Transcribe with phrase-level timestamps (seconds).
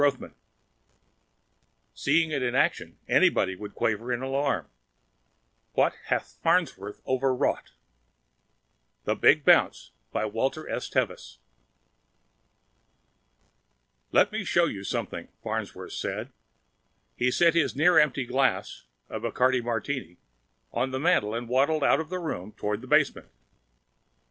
[0.03, 0.31] TEVIS
[1.93, 4.67] Seeing it in action, anybody would quaver in alarm:
[5.73, 7.73] What hath Farnsworth overwrought?
[9.05, 9.53] Illustrated by
[10.27, 11.17] Johnson
[14.11, 16.31] "Let me show you something," Farnsworth said.
[17.15, 18.65] He set his near empty drink
[19.07, 20.17] a Bacardi martini
[20.73, 23.29] on the mantel and waddled out of the room toward the basement.